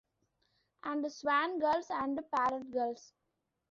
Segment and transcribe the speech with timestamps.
[0.83, 3.13] And swan girls and parrot girls.